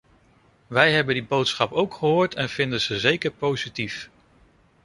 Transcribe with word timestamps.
Wij 0.67 0.91
hebben 0.93 1.13
die 1.13 1.23
boodschap 1.23 1.71
ook 1.71 1.93
gehoord 1.93 2.35
en 2.35 2.49
vinden 2.49 2.81
ze 2.81 2.99
zeker 2.99 3.31
positief. 3.31 4.09